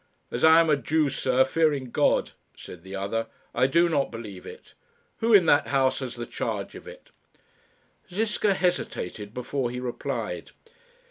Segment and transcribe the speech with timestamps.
[0.31, 4.47] "As I am a Jew, sir, fearing God," said the other, "I do not believe
[4.47, 4.73] it.
[5.17, 7.11] Who in that house has the charge of it?"
[8.11, 10.49] Ziska hesitated before he replied.